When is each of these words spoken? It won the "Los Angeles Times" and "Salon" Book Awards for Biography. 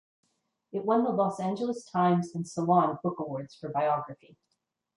It 0.71 0.83
won 0.83 1.03
the 1.03 1.11
"Los 1.11 1.39
Angeles 1.39 1.85
Times" 1.85 2.33
and 2.33 2.47
"Salon" 2.47 2.97
Book 3.03 3.19
Awards 3.19 3.53
for 3.53 3.69
Biography. 3.69 4.35